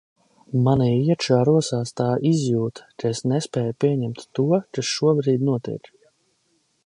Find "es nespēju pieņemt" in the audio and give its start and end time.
3.15-4.25